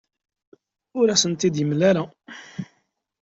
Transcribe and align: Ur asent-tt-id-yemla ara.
Ur 0.99 1.07
asent-tt-id-yemla 1.09 1.85
ara. 1.89 2.03